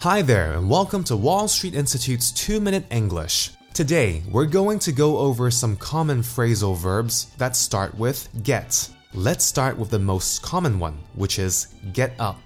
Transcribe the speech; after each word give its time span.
Hi 0.00 0.20
there, 0.20 0.52
and 0.52 0.68
welcome 0.68 1.02
to 1.04 1.16
Wall 1.16 1.48
Street 1.48 1.74
Institute's 1.74 2.30
2 2.30 2.60
Minute 2.60 2.84
English. 2.90 3.52
Today, 3.72 4.22
we're 4.30 4.44
going 4.44 4.78
to 4.80 4.92
go 4.92 5.16
over 5.16 5.50
some 5.50 5.74
common 5.74 6.20
phrasal 6.20 6.76
verbs 6.76 7.34
that 7.38 7.56
start 7.56 7.96
with 7.96 8.28
get. 8.42 8.90
Let's 9.14 9.42
start 9.42 9.78
with 9.78 9.88
the 9.88 9.98
most 9.98 10.42
common 10.42 10.78
one, 10.78 10.98
which 11.14 11.38
is 11.38 11.68
get 11.94 12.12
up. 12.20 12.36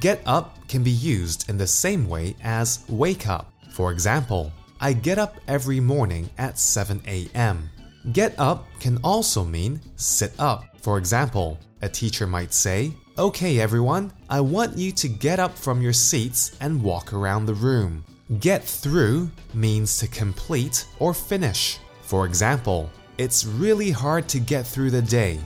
Get 0.00 0.22
up 0.24 0.66
can 0.66 0.82
be 0.82 0.90
used 0.90 1.50
in 1.50 1.58
the 1.58 1.66
same 1.66 2.08
way 2.08 2.34
as 2.42 2.86
wake 2.88 3.28
up. 3.28 3.52
For 3.72 3.92
example, 3.92 4.50
I 4.80 4.94
get 4.94 5.18
up 5.18 5.36
every 5.48 5.78
morning 5.78 6.30
at 6.38 6.58
7 6.58 7.02
a.m. 7.06 7.68
Get 8.12 8.34
up 8.38 8.66
can 8.80 8.98
also 9.04 9.44
mean 9.44 9.78
sit 9.96 10.32
up. 10.38 10.64
For 10.80 10.96
example, 10.96 11.60
a 11.82 11.88
teacher 11.88 12.26
might 12.26 12.54
say, 12.54 12.94
Okay, 13.18 13.60
everyone, 13.60 14.10
I 14.30 14.40
want 14.40 14.78
you 14.78 14.90
to 14.92 15.06
get 15.06 15.38
up 15.38 15.58
from 15.58 15.82
your 15.82 15.92
seats 15.92 16.56
and 16.62 16.82
walk 16.82 17.12
around 17.12 17.44
the 17.44 17.52
room. 17.52 18.06
Get 18.40 18.64
through 18.64 19.30
means 19.52 19.98
to 19.98 20.08
complete 20.08 20.86
or 20.98 21.12
finish. 21.12 21.78
For 22.00 22.24
example, 22.24 22.90
it's 23.18 23.44
really 23.44 23.90
hard 23.90 24.28
to 24.28 24.40
get 24.40 24.66
through 24.66 24.92
the 24.92 25.02
day. 25.02 25.38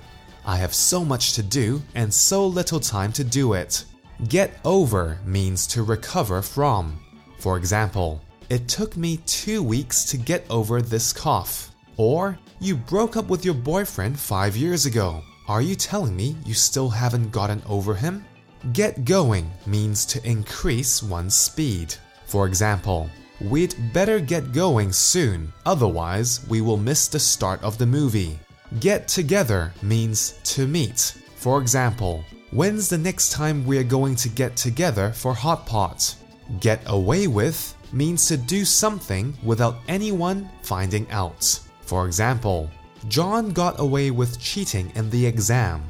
I 0.44 0.56
have 0.58 0.72
so 0.74 1.04
much 1.04 1.32
to 1.32 1.42
do 1.42 1.82
and 1.96 2.14
so 2.14 2.46
little 2.46 2.78
time 2.78 3.12
to 3.14 3.24
do 3.24 3.54
it. 3.54 3.84
Get 4.28 4.60
over 4.64 5.18
means 5.24 5.66
to 5.68 5.82
recover 5.82 6.42
from. 6.42 6.96
For 7.40 7.56
example, 7.56 8.22
it 8.48 8.68
took 8.68 8.96
me 8.96 9.16
two 9.26 9.60
weeks 9.60 10.04
to 10.04 10.16
get 10.16 10.46
over 10.50 10.80
this 10.80 11.12
cough. 11.12 11.72
Or, 11.96 12.38
you 12.60 12.76
broke 12.76 13.16
up 13.16 13.28
with 13.28 13.44
your 13.44 13.54
boyfriend 13.54 14.20
five 14.20 14.56
years 14.56 14.86
ago. 14.86 15.20
Are 15.48 15.62
you 15.62 15.76
telling 15.76 16.16
me 16.16 16.36
you 16.44 16.54
still 16.54 16.88
haven't 16.88 17.30
gotten 17.30 17.62
over 17.68 17.94
him? 17.94 18.24
Get 18.72 19.04
going 19.04 19.48
means 19.64 20.04
to 20.06 20.28
increase 20.28 21.04
one's 21.04 21.36
speed. 21.36 21.94
For 22.24 22.48
example, 22.48 23.08
we'd 23.40 23.76
better 23.92 24.18
get 24.18 24.52
going 24.52 24.90
soon, 24.90 25.52
otherwise, 25.64 26.44
we 26.48 26.62
will 26.62 26.76
miss 26.76 27.06
the 27.06 27.20
start 27.20 27.62
of 27.62 27.78
the 27.78 27.86
movie. 27.86 28.40
Get 28.80 29.06
together 29.06 29.72
means 29.82 30.40
to 30.42 30.66
meet. 30.66 31.16
For 31.36 31.60
example, 31.60 32.24
when's 32.50 32.88
the 32.88 32.98
next 32.98 33.30
time 33.30 33.64
we're 33.64 33.84
going 33.84 34.16
to 34.16 34.28
get 34.28 34.56
together 34.56 35.12
for 35.12 35.32
hot 35.32 35.64
pot? 35.64 36.16
Get 36.58 36.82
away 36.86 37.28
with 37.28 37.72
means 37.92 38.26
to 38.26 38.36
do 38.36 38.64
something 38.64 39.32
without 39.44 39.76
anyone 39.86 40.50
finding 40.62 41.08
out. 41.12 41.60
For 41.82 42.04
example, 42.04 42.68
John 43.08 43.52
got 43.52 43.78
away 43.78 44.10
with 44.10 44.40
cheating 44.40 44.90
in 44.94 45.10
the 45.10 45.24
exam. 45.24 45.84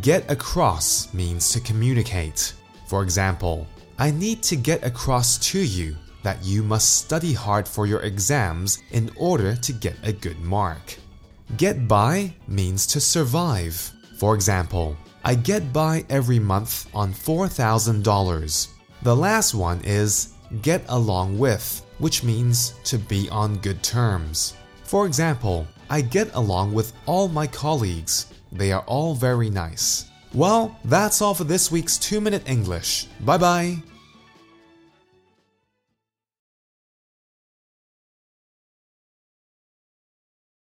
Get 0.00 0.30
across 0.30 1.12
means 1.12 1.50
to 1.50 1.60
communicate. 1.60 2.54
For 2.86 3.02
example, 3.02 3.66
I 3.98 4.10
need 4.10 4.42
to 4.44 4.56
get 4.56 4.84
across 4.84 5.38
to 5.50 5.60
you 5.60 5.96
that 6.22 6.42
you 6.42 6.62
must 6.62 6.98
study 6.98 7.32
hard 7.32 7.68
for 7.68 7.86
your 7.86 8.00
exams 8.00 8.82
in 8.92 9.10
order 9.16 9.54
to 9.56 9.72
get 9.72 9.96
a 10.02 10.12
good 10.12 10.40
mark. 10.40 10.96
Get 11.56 11.86
by 11.86 12.32
means 12.48 12.86
to 12.88 13.00
survive. 13.00 13.74
For 14.16 14.34
example, 14.34 14.96
I 15.24 15.34
get 15.34 15.72
by 15.72 16.04
every 16.08 16.38
month 16.38 16.88
on 16.94 17.12
$4,000. 17.12 18.68
The 19.02 19.16
last 19.16 19.54
one 19.54 19.80
is 19.84 20.34
get 20.62 20.84
along 20.88 21.38
with, 21.38 21.84
which 21.98 22.22
means 22.22 22.74
to 22.84 22.98
be 22.98 23.28
on 23.30 23.56
good 23.58 23.82
terms. 23.82 24.54
For 24.92 25.06
example, 25.06 25.66
I 25.88 26.02
get 26.02 26.34
along 26.34 26.74
with 26.74 26.92
all 27.06 27.26
my 27.26 27.46
colleagues. 27.46 28.26
They 28.52 28.72
are 28.72 28.82
all 28.82 29.14
very 29.14 29.48
nice. 29.48 30.10
Well, 30.34 30.78
that's 30.84 31.22
all 31.22 31.32
for 31.32 31.44
this 31.44 31.72
week's 31.72 31.96
2 31.96 32.20
Minute 32.20 32.46
English. 32.46 33.06
Bye 33.20 33.38
bye. 33.38 33.82